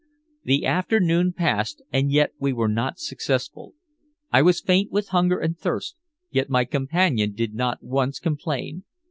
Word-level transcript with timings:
The 0.45 0.65
afternoon 0.65 1.31
passed, 1.31 1.83
and 1.93 2.11
yet 2.11 2.31
we 2.39 2.53
were 2.53 2.67
not 2.67 2.97
successful. 2.97 3.75
I 4.31 4.41
was 4.41 4.59
faint 4.59 4.91
with 4.91 5.09
hunger 5.09 5.37
and 5.37 5.55
thirst, 5.55 5.95
yet 6.31 6.49
my 6.49 6.65
companion 6.65 7.33
did 7.33 7.53
not 7.53 7.83
once 7.83 8.17
complain. 8.17 8.83